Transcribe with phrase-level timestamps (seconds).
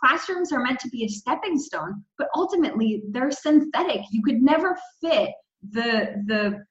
[0.00, 4.02] classrooms are meant to be a stepping stone but ultimately they're synthetic.
[4.10, 5.30] You could never fit
[5.70, 6.64] the the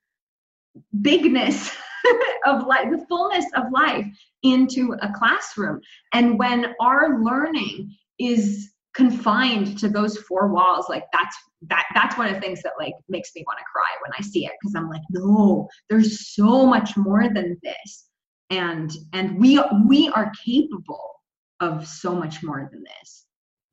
[1.02, 1.76] bigness
[2.46, 4.06] of life the fullness of life
[4.44, 5.82] into a classroom.
[6.14, 12.28] And when our learning is confined to those four walls like that's that that's one
[12.28, 14.74] of the things that like makes me want to cry when i see it because
[14.74, 18.06] i'm like no there's so much more than this.
[18.50, 21.17] And and we we are capable
[21.60, 23.26] of so much more than this.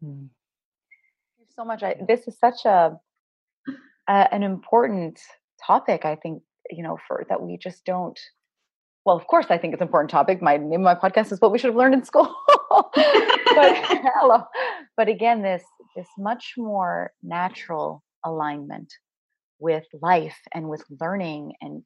[0.03, 0.27] Hmm.
[1.55, 2.98] so much I, this is such a,
[4.09, 5.20] a an important
[5.65, 8.19] topic i think you know for that we just don't
[9.05, 10.43] well of course i think it's an important topic.
[10.43, 12.34] My name of my podcast is what we should have learned in school.
[13.55, 14.45] But hello.
[14.96, 15.62] But again this
[15.96, 18.93] this much more natural alignment
[19.59, 21.82] with life and with learning and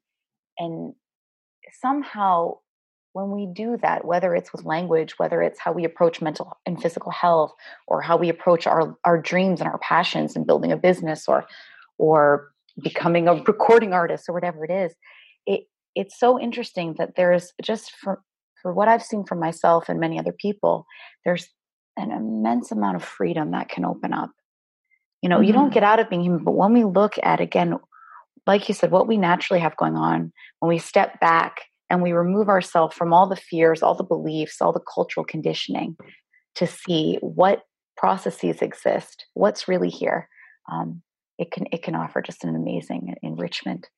[0.57, 0.93] and
[1.81, 2.55] somehow
[3.13, 6.81] when we do that whether it's with language whether it's how we approach mental and
[6.81, 7.53] physical health
[7.87, 11.45] or how we approach our our dreams and our passions and building a business or
[11.97, 14.93] or becoming a recording artist or whatever it is
[15.45, 15.61] it
[15.95, 18.21] it's so interesting that there's just for
[18.61, 20.85] for what i've seen from myself and many other people
[21.25, 21.47] there's
[21.97, 24.31] an immense amount of freedom that can open up
[25.21, 25.45] you know mm-hmm.
[25.45, 25.73] you don't mm-hmm.
[25.73, 27.77] get out of being human but when we look at again
[28.47, 32.11] like you said what we naturally have going on when we step back and we
[32.11, 35.95] remove ourselves from all the fears all the beliefs all the cultural conditioning
[36.55, 37.63] to see what
[37.97, 40.29] processes exist what's really here
[40.71, 41.01] um,
[41.39, 43.89] it can it can offer just an amazing enrichment.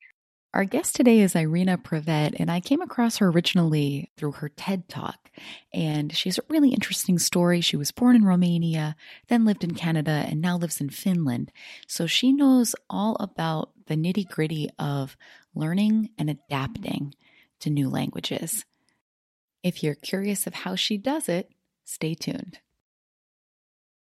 [0.54, 4.86] Our guest today is Irina Pravet, and I came across her originally through her TED
[4.86, 5.30] Talk.
[5.72, 7.62] And she has a really interesting story.
[7.62, 8.94] She was born in Romania,
[9.28, 11.50] then lived in Canada, and now lives in Finland.
[11.86, 15.16] So she knows all about the nitty gritty of
[15.54, 17.14] learning and adapting
[17.62, 18.64] to new languages.
[19.62, 21.50] If you're curious of how she does it,
[21.84, 22.58] stay tuned.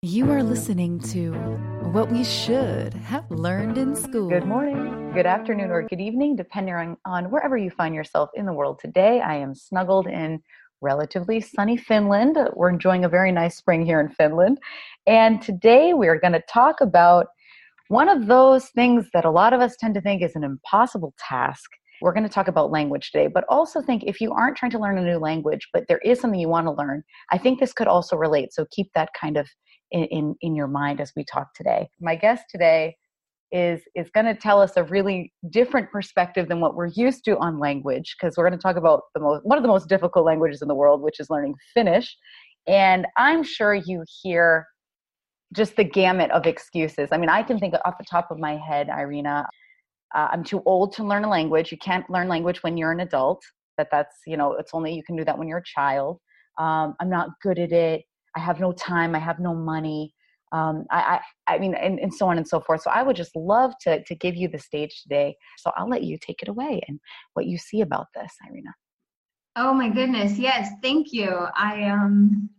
[0.02, 1.32] You are listening to
[1.90, 4.28] What We Should Have Learned in School.
[4.28, 8.44] Good morning, good afternoon, or good evening, depending on, on wherever you find yourself in
[8.44, 9.20] the world today.
[9.20, 10.42] I am snuggled in
[10.82, 12.36] relatively sunny Finland.
[12.54, 14.58] We're enjoying a very nice spring here in Finland.
[15.06, 17.28] And today we're going to talk about
[17.88, 21.14] one of those things that a lot of us tend to think is an impossible
[21.18, 21.70] task.
[22.00, 24.78] We're going to talk about language today, but also think if you aren't trying to
[24.78, 27.72] learn a new language, but there is something you want to learn, I think this
[27.72, 28.52] could also relate.
[28.52, 29.48] So keep that kind of
[29.90, 31.88] in, in, in your mind as we talk today.
[32.00, 32.96] My guest today
[33.52, 37.38] is is going to tell us a really different perspective than what we're used to
[37.38, 40.26] on language because we're going to talk about the most one of the most difficult
[40.26, 42.16] languages in the world which is learning finnish
[42.66, 44.66] and i'm sure you hear
[45.54, 48.56] just the gamut of excuses i mean i can think off the top of my
[48.56, 49.46] head irina
[50.16, 53.00] uh, i'm too old to learn a language you can't learn language when you're an
[53.00, 53.42] adult
[53.78, 56.18] that that's you know it's only you can do that when you're a child
[56.58, 58.02] um, i'm not good at it
[58.36, 60.12] I have no time, I have no money.
[60.52, 62.82] Um, I, I, I mean, and, and so on and so forth.
[62.82, 65.34] So I would just love to to give you the stage today.
[65.58, 67.00] So I'll let you take it away and
[67.34, 68.70] what you see about this, Irina.
[69.56, 71.46] Oh my goodness, yes, thank you.
[71.56, 72.50] I um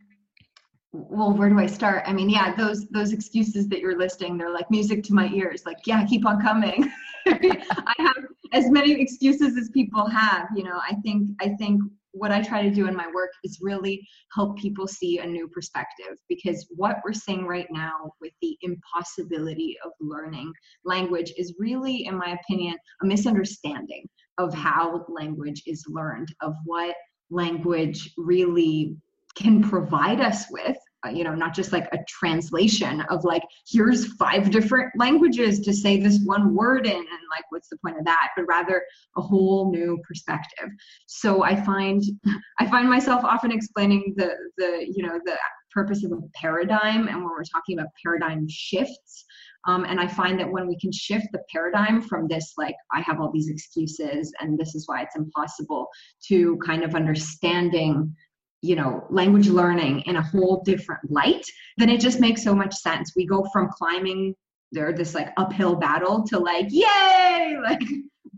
[0.93, 4.49] well where do i start i mean yeah those those excuses that you're listing they're
[4.49, 6.89] like music to my ears like yeah keep on coming
[7.87, 8.15] i have
[8.53, 10.79] as many excuses as people have you know.
[10.89, 11.81] I think i think
[12.17, 15.47] what I try to do in my work is really help people see a new
[15.47, 20.51] perspective because what we're seeing right now with the impossibility of learning
[20.83, 26.95] language is really, in my opinion, a misunderstanding of how language is learned, of what
[27.29, 28.97] language really
[29.35, 30.77] can provide us with
[31.13, 35.99] you know not just like a translation of like here's five different languages to say
[35.99, 38.83] this one word in and like what's the point of that but rather
[39.17, 40.69] a whole new perspective.
[41.07, 42.03] So i find
[42.59, 45.37] i find myself often explaining the the you know the
[45.73, 49.25] purpose of a paradigm and when we're talking about paradigm shifts
[49.67, 53.01] um, and I find that when we can shift the paradigm from this, like, I
[53.01, 55.89] have all these excuses and this is why it's impossible,
[56.29, 58.15] to kind of understanding
[58.61, 61.45] you know language learning in a whole different light
[61.77, 63.13] then it just makes so much sense.
[63.15, 64.35] We go from climbing
[64.71, 67.57] there this like uphill battle to like yay!
[67.63, 67.81] Like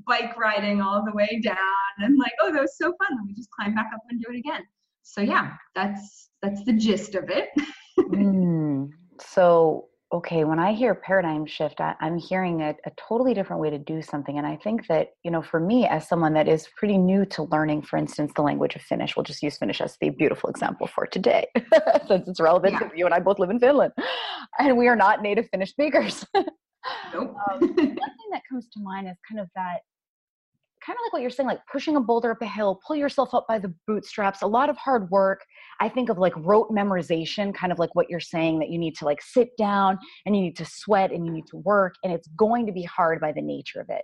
[0.08, 1.58] bike riding all the way down
[2.00, 3.18] and like oh that was so fun.
[3.18, 4.64] Let me just climb back up and do it again.
[5.04, 7.50] So yeah that's that's the gist of it.
[8.00, 13.62] Mm, so okay, when I hear paradigm shift, I, am hearing a, a, totally different
[13.62, 14.40] way to do something.
[14.40, 17.44] And I think that, you know, for me, as someone that is pretty new to
[17.44, 20.88] learning, for instance, the language of Finnish, we'll just use Finnish as the beautiful example
[20.88, 21.46] for today,
[22.08, 22.90] since it's relevant yeah.
[22.96, 23.94] you and I both live in Finland.
[24.58, 26.26] And we are not native Finnish speakers.
[27.14, 27.36] nope.
[27.52, 27.96] um, one thing
[28.32, 29.82] that comes to mind is kind of that
[30.90, 33.36] kind of like what you're saying, like pushing a boulder up a hill, pull yourself
[33.36, 35.46] up by the bootstraps, a lot of hard work.
[35.80, 38.96] I think of like rote memorization, kind of like what you're saying that you need
[38.96, 42.12] to like sit down and you need to sweat and you need to work, and
[42.12, 44.02] it's going to be hard by the nature of it.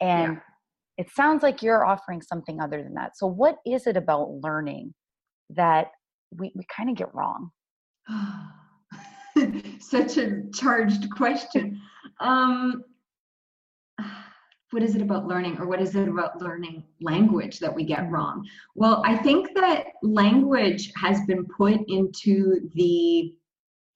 [0.00, 0.40] And yeah.
[0.98, 3.16] it sounds like you're offering something other than that.
[3.16, 4.94] So, what is it about learning
[5.50, 5.88] that
[6.38, 7.50] we, we kind of get wrong?
[9.80, 11.80] Such a charged question.
[12.20, 12.84] Um,
[14.72, 18.10] what is it about learning or what is it about learning language that we get
[18.10, 18.46] wrong?
[18.74, 23.34] Well i think that language has been put into the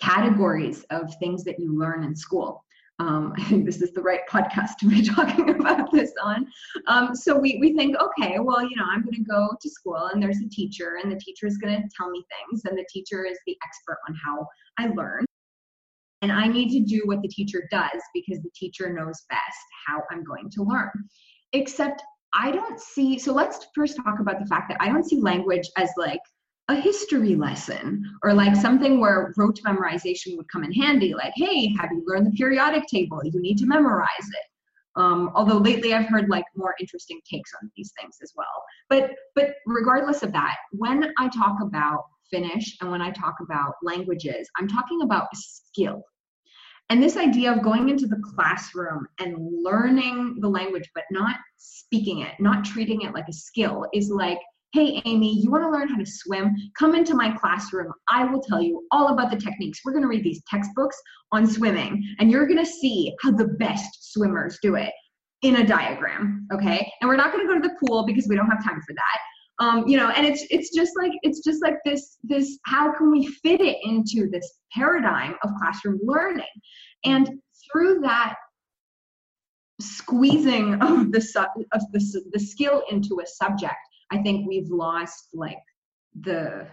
[0.01, 2.65] categories of things that you learn in school.
[2.99, 6.47] Um, I think this is the right podcast to be talking about this on.
[6.87, 10.11] Um, so we, we think, okay, well, you know, I'm going to go to school
[10.13, 12.87] and there's a teacher, and the teacher is going to tell me things, and the
[12.91, 14.47] teacher is the expert on how
[14.79, 15.26] I learn
[16.23, 20.03] and I need to do what the teacher does because the teacher knows best how
[20.11, 20.91] I'm going to learn.
[21.53, 22.03] Except
[22.35, 25.69] I don't see, so let's first talk about the fact that I don't see language
[25.77, 26.21] as like
[26.69, 31.15] a history lesson or like something where rote memorization would come in handy.
[31.15, 33.21] Like, hey, have you learned the periodic table?
[33.25, 35.01] You need to memorize it.
[35.01, 38.47] Um, although lately I've heard like more interesting takes on these things as well.
[38.89, 43.75] But but regardless of that, when I talk about Finnish and when I talk about
[43.83, 46.03] languages, I'm talking about skill.
[46.89, 52.21] And this idea of going into the classroom and learning the language, but not speaking
[52.21, 54.39] it, not treating it like a skill, is like,
[54.73, 56.55] hey, Amy, you want to learn how to swim?
[56.79, 57.93] Come into my classroom.
[58.09, 59.81] I will tell you all about the techniques.
[59.85, 60.97] We're going to read these textbooks
[61.33, 64.93] on swimming, and you're going to see how the best swimmers do it
[65.43, 66.47] in a diagram.
[66.53, 66.89] Okay.
[67.01, 68.95] And we're not going to go to the pool because we don't have time for
[68.95, 69.19] that
[69.59, 73.11] um, you know and it's it's just like it's just like this this how can
[73.11, 76.45] we fit it into this paradigm of classroom learning?
[77.05, 77.31] And
[77.73, 78.37] through that
[79.81, 83.75] squeezing of the of the, the skill into a subject
[84.11, 85.59] i think we've lost like
[86.21, 86.67] the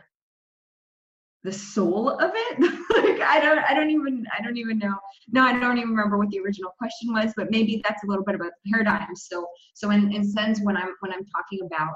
[1.43, 2.57] the soul of it.
[2.93, 4.95] Like i don't i don't even i don't even know.
[5.31, 8.23] No i don't even remember what the original question was but maybe that's a little
[8.23, 11.93] bit about the paradigm so so in, in sense when i'm when i'm talking about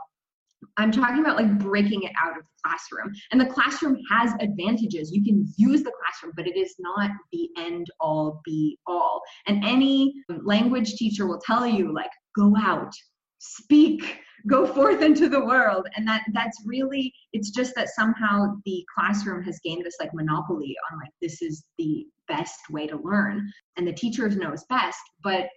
[0.77, 3.13] I'm talking about like breaking it out of the classroom.
[3.31, 5.11] And the classroom has advantages.
[5.11, 9.21] You can use the classroom, but it is not the end all be all.
[9.47, 12.91] And any language teacher will tell you like go out,
[13.39, 15.87] speak, go forth into the world.
[15.95, 20.75] And that that's really it's just that somehow the classroom has gained this like monopoly
[20.91, 25.47] on like this is the best way to learn and the teachers knows best, but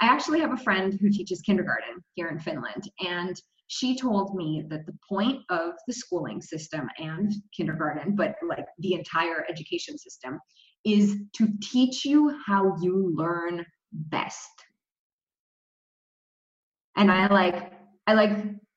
[0.00, 3.40] I actually have a friend who teaches kindergarten here in Finland and
[3.72, 8.92] she told me that the point of the schooling system and kindergarten, but like the
[8.92, 10.38] entire education system,
[10.84, 14.50] is to teach you how you learn best.
[16.96, 17.72] And I like,
[18.06, 18.36] I like,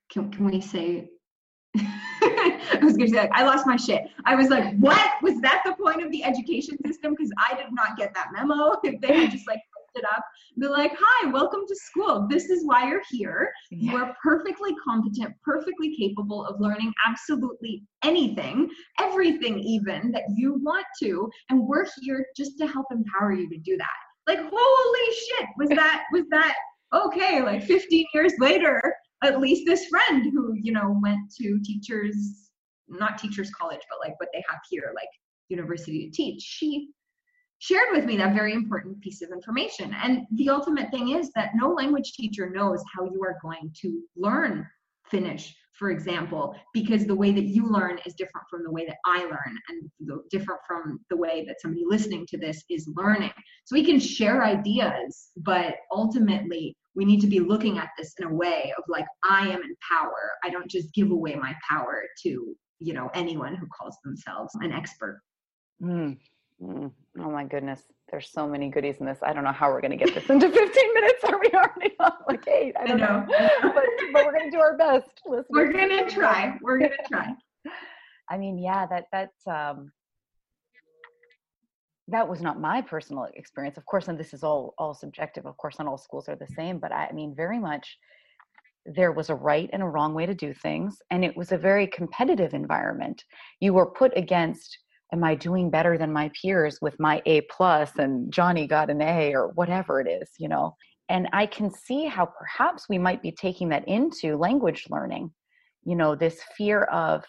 [0.09, 1.09] can, can we say,
[1.75, 4.03] I was gonna say, like, I lost my shit.
[4.23, 5.11] I was like, what?
[5.21, 7.15] Was that the point of the education system?
[7.17, 8.75] Because I did not get that memo.
[9.01, 9.59] They were just like
[9.95, 10.23] it up,
[10.59, 12.27] be like, hi, welcome to school.
[12.29, 13.51] This is why you're here.
[13.71, 13.91] Yeah.
[13.91, 18.69] You are perfectly competent, perfectly capable of learning absolutely anything,
[18.99, 21.29] everything even that you want to.
[21.49, 23.87] And we're here just to help empower you to do that.
[24.27, 26.55] Like, holy shit, was that, was that
[26.93, 27.41] okay?
[27.41, 28.81] Like 15 years later,
[29.23, 32.49] at least this friend who, you know, went to teachers,
[32.89, 35.07] not teachers college, but like what they have here, like
[35.47, 36.89] university to teach, she
[37.65, 39.95] shared with me that very important piece of information.
[40.03, 44.01] And the ultimate thing is that no language teacher knows how you are going to
[44.15, 44.67] learn
[45.09, 48.97] Finnish, for example, because the way that you learn is different from the way that
[49.05, 53.31] I learn and different from the way that somebody listening to this is learning.
[53.65, 58.27] So we can share ideas, but ultimately we need to be looking at this in
[58.27, 60.31] a way of like, I am in power.
[60.43, 64.71] I don't just give away my power to, you know, anyone who calls themselves an
[64.71, 65.21] expert.
[65.81, 66.17] Mm.
[66.65, 69.19] Mm, oh my goodness, there's so many goodies in this.
[69.21, 71.23] I don't know how we're going to get this into 15 minutes.
[71.23, 72.73] Are we already on like eight?
[72.79, 73.25] I don't I know, know.
[73.61, 75.21] but, but, we're going to do our best.
[75.25, 75.45] Listeners.
[75.49, 76.57] We're going to try.
[76.61, 77.33] We're going to try.
[78.29, 79.91] I mean, yeah, that that um,
[82.07, 85.45] that was not my personal experience, of course, and this is all all subjective.
[85.45, 87.97] Of course, not all schools are the same, but I, I mean, very much
[88.87, 91.57] there was a right and a wrong way to do things, and it was a
[91.57, 93.23] very competitive environment.
[93.59, 94.79] You were put against
[95.13, 99.01] am i doing better than my peers with my a plus and johnny got an
[99.01, 100.75] a or whatever it is you know?
[101.09, 105.31] And i can see how perhaps we might be taking that into language learning
[105.83, 107.23] you know this fear of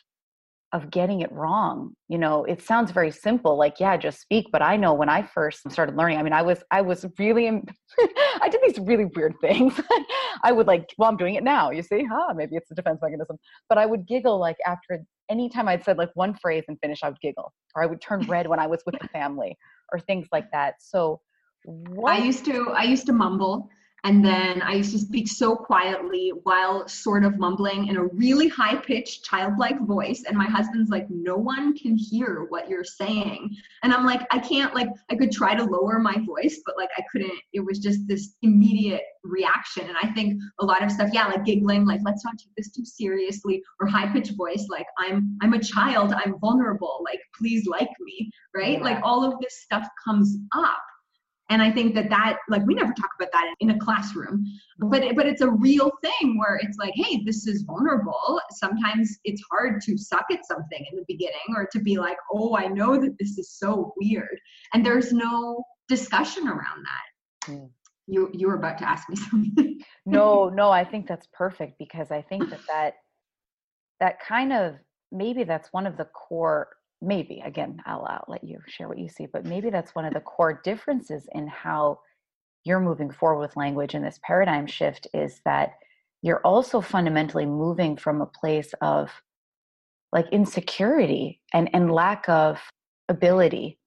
[0.72, 2.44] of getting it wrong you know?
[2.44, 5.96] It sounds very simple like yeah just speak but i know when i first started
[5.96, 7.46] learning i mean i was i was really
[8.42, 9.80] i did these really weird things.
[10.42, 12.04] I would like well i'm doing it now you see?
[12.04, 13.36] Huh maybe it's a defense mechanism.
[13.68, 17.08] But i would giggle like after anytime i'd said like one phrase and Finnish i
[17.08, 19.56] would giggle or i would turn red when i was with the family
[19.92, 21.20] or things like that so
[21.64, 22.12] what?
[22.14, 23.68] i used to i used to mumble
[24.06, 28.46] and then I used to speak so quietly while sort of mumbling in a really
[28.46, 30.22] high pitched, childlike voice.
[30.28, 33.56] And my husband's like, no one can hear what you're saying.
[33.82, 36.90] And I'm like, I can't, like, I could try to lower my voice, but like,
[36.96, 37.32] I couldn't.
[37.52, 39.88] It was just this immediate reaction.
[39.88, 42.70] And I think a lot of stuff, yeah, like giggling, like, let's not take this
[42.70, 47.66] too seriously, or high pitched voice, like, I'm, I'm a child, I'm vulnerable, like, please
[47.66, 48.78] like me, right?
[48.78, 48.84] Yeah.
[48.84, 50.78] Like, all of this stuff comes up
[51.50, 54.44] and i think that that like we never talk about that in a classroom
[54.78, 58.40] but it, but it's a real thing where it's like hey this is vulnerable.
[58.50, 62.56] Sometimes it's hard to suck at something in the beginning or to be like oh
[62.56, 64.38] i know that this is so weird.
[64.72, 67.50] And there's no discussion around that.
[67.52, 67.70] Mm.
[68.06, 69.80] you you were about to ask me something.
[70.04, 72.94] No no i think that's perfect because i think that that
[74.00, 74.74] that kind of
[75.10, 76.68] maybe that's one of the core
[77.02, 80.14] maybe again I'll, I'll let you share what you see but maybe that's one of
[80.14, 82.00] the core differences in how
[82.64, 85.74] you're moving forward with language in this paradigm shift is that
[86.22, 89.10] you're also fundamentally moving from a place of
[90.12, 92.60] like insecurity and and lack of
[93.08, 93.78] ability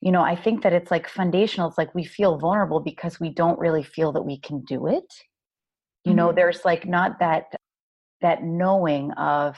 [0.00, 3.30] you know i think that it's like foundational it's like we feel vulnerable because we
[3.30, 5.04] don't really feel that we can do it
[6.04, 6.16] you mm-hmm.
[6.16, 7.44] know there's like not that
[8.20, 9.56] that knowing of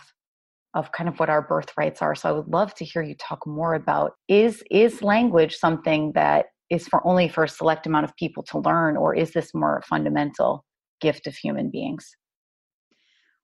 [0.74, 2.14] of kind of what our birthrights are.
[2.14, 6.46] So I would love to hear you talk more about is is language something that
[6.70, 9.78] is for only for a select amount of people to learn or is this more
[9.78, 10.64] a fundamental
[11.00, 12.16] gift of human beings?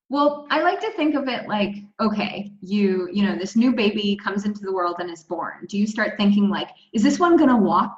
[0.09, 4.19] Well, I like to think of it like, okay, you, you know, this new baby
[4.23, 5.67] comes into the world and is born.
[5.69, 7.97] Do you start thinking like, is this one gonna walk?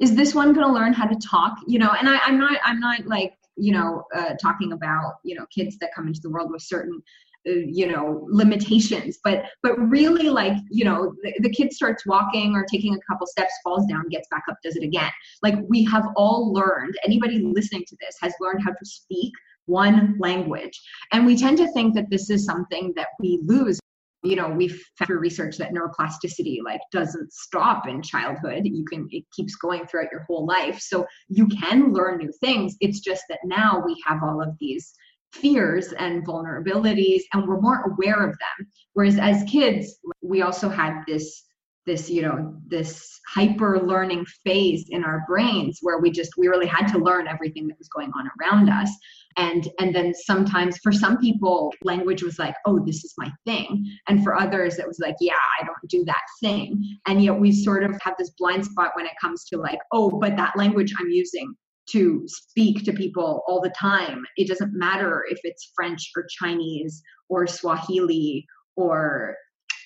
[0.00, 1.58] Is this one gonna learn how to talk?
[1.68, 5.36] You know, and I, I'm not, I'm not like, you know, uh, talking about, you
[5.36, 7.00] know, kids that come into the world with certain
[7.44, 9.18] you know limitations.
[9.22, 13.26] But but really like you know the, the kid starts walking or taking a couple
[13.26, 15.10] steps falls down gets back up does it again.
[15.42, 19.32] Like we have all learned anybody listening to this has learned how to speak
[19.66, 20.80] one language.
[21.12, 23.78] And we tend to think that this is something that we lose.
[24.24, 28.62] You know we've found through research that neuroplasticity like doesn't stop in childhood.
[28.64, 30.78] You can it keeps going throughout your whole life.
[30.78, 32.76] So you can learn new things.
[32.80, 34.94] It's just that now we have all of these
[35.32, 38.68] fears and vulnerabilities and we're more aware of them.
[38.94, 41.44] Whereas as kids we also had this
[41.84, 46.66] this you know this hyper learning phase in our brains where we just we really
[46.66, 48.90] had to learn everything that was going on around us.
[49.36, 53.84] And and then sometimes for some people language was like oh this is my thing.
[54.08, 56.98] And for others it was like yeah i don't do that thing.
[57.06, 60.10] And yet we sort of have this blind spot when it comes to like oh
[60.20, 61.54] but that language i'm using
[61.92, 64.24] to speak to people all the time.
[64.36, 68.46] It doesn't matter if it's French or Chinese or Swahili
[68.76, 69.36] or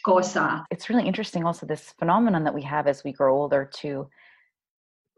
[0.06, 0.64] Xhosa.
[0.70, 4.08] It's really interesting also this phenomenon that we have as we grow older to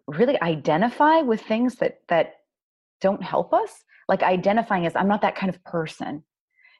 [0.07, 2.37] really identify with things that that
[3.01, 3.85] don't help us.
[4.09, 6.25] Like identifying as I'm not that kind of person.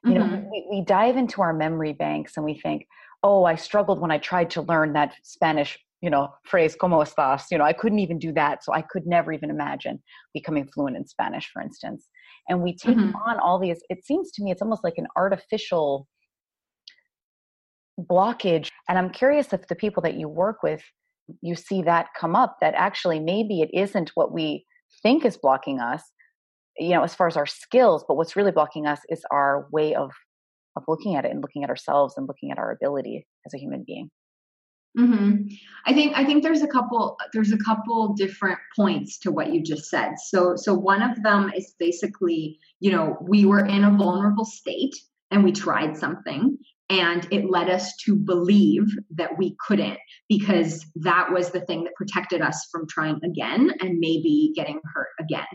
[0.03, 0.33] You mm-hmm.
[0.33, 2.87] know, we, we dive into our memory banks and we think,
[3.21, 7.45] oh, I struggled when I tried to learn that Spanish you know, phrase como estás,
[7.51, 8.63] you know, I couldn't even do that.
[8.63, 10.01] So I could never even imagine
[10.33, 12.07] becoming fluent in Spanish, for instance.
[12.47, 13.15] And we take mm-hmm.
[13.15, 16.07] on all these, it seems to me it's almost like an artificial
[17.99, 18.69] blockage.
[18.87, 20.81] And I'm curious if the people that you work with,
[21.41, 24.65] you see that come up that actually maybe it isn't what we
[25.03, 26.03] think is blocking us,
[26.77, 29.95] you know, as far as our skills, but what's really blocking us is our way
[29.95, 30.11] of
[30.75, 33.57] of looking at it and looking at ourselves and looking at our ability as a
[33.57, 34.09] human being.
[34.97, 35.43] Mm-hmm.
[35.85, 39.61] I think I think there's a couple there's a couple different points to what you
[39.61, 40.15] just said.
[40.19, 44.95] So so one of them is basically you know we were in a vulnerable state
[45.31, 46.57] and we tried something
[46.89, 51.93] and it led us to believe that we couldn't because that was the thing that
[51.95, 55.45] protected us from trying again and maybe getting hurt again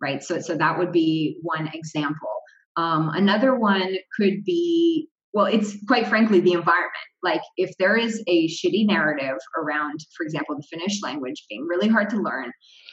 [0.00, 2.28] right so so that would be one example
[2.76, 6.92] um, another one could be well, it's quite frankly the environment.
[7.22, 11.88] Like, if there is a shitty narrative around, for example, the Finnish language being really
[11.88, 12.46] hard to learn,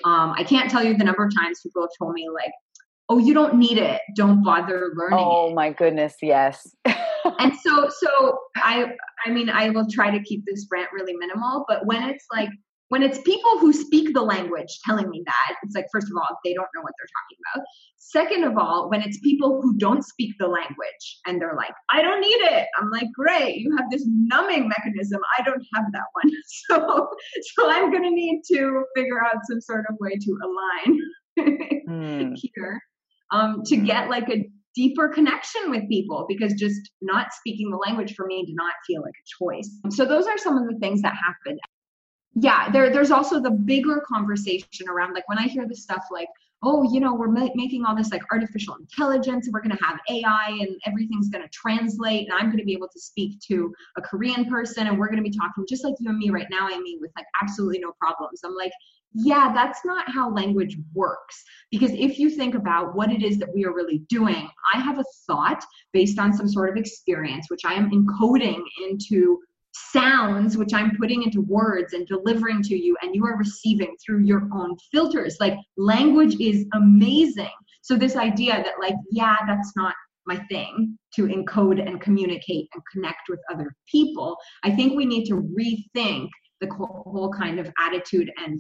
[0.04, 2.52] um, I can't tell you the number of times people have told me, like,
[3.08, 4.02] oh, you don't need it.
[4.18, 5.20] Don't bother learning.
[5.22, 5.56] Oh it.
[5.56, 6.68] my goodness, yes.
[6.86, 8.92] and so, so I,
[9.26, 12.50] I mean, I will try to keep this rant really minimal, but when it's like,
[12.90, 16.38] when it's people who speak the language telling me that, it's like, first of all,
[16.44, 17.66] they don't know what they're talking about.
[17.98, 22.02] Second of all, when it's people who don't speak the language and they're like, I
[22.02, 22.68] don't need it.
[22.78, 25.22] I'm like, great, you have this numbing mechanism.
[25.40, 26.32] I don't have that one.
[26.70, 27.08] So,
[27.56, 31.00] so I'm going to need to figure out some sort of way to align
[31.90, 32.34] mm.
[32.36, 32.82] here
[33.32, 38.14] um, to get like a deeper connection with people because just not speaking the language
[38.16, 39.70] for me did not feel like a choice.
[39.90, 41.60] So those are some of the things that happened.
[42.36, 46.28] Yeah, there, there's also the bigger conversation around like when I hear this stuff like,
[46.64, 50.00] oh, you know, we're ma- making all this like artificial intelligence we're going to have
[50.10, 53.74] AI and everything's going to translate and I'm going to be able to speak to
[53.98, 56.48] a Korean person and we're going to be talking just like you and me right
[56.50, 58.42] now, i mean with like absolutely no problems.
[58.44, 58.72] I'm like,
[59.14, 61.44] yeah, that's not how language works.
[61.70, 64.98] Because if you think about what it is that we are really doing, I have
[64.98, 69.40] a thought based on some sort of experience, which I am encoding into
[69.74, 74.24] sounds, which I'm putting into words and delivering to you, and you are receiving through
[74.24, 75.38] your own filters.
[75.40, 77.52] Like language is amazing.
[77.82, 79.94] So, this idea that, like, yeah, that's not
[80.26, 85.26] my thing to encode and communicate and connect with other people, I think we need
[85.26, 86.30] to rethink
[86.62, 88.60] the whole kind of attitude and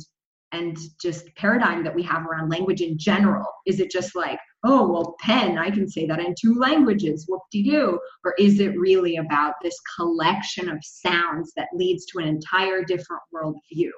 [0.54, 3.46] and just paradigm that we have around language in general.
[3.66, 8.00] Is it just like oh well pen i can say that in two languages whoop-de-doo?
[8.24, 13.24] Or is it really about this collection of sounds that leads to an entire different
[13.34, 13.90] worldview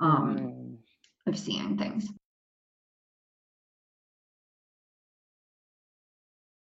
[0.00, 0.76] um, mm.
[1.26, 2.06] of seeing things?